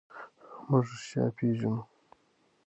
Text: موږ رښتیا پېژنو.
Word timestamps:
موږ 0.69 0.83
رښتیا 0.91 1.25
پېژنو. 1.37 1.79